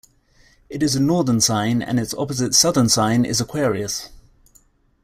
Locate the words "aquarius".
3.39-4.09